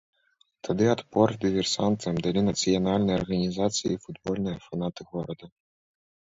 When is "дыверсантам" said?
1.43-2.13